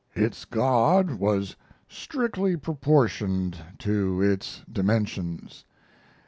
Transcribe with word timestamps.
Its 0.15 0.45
God 0.45 1.19
was 1.19 1.55
strictly 1.87 2.57
proportioned 2.57 3.57
to 3.77 4.19
its 4.19 4.63
dimensions. 4.67 5.63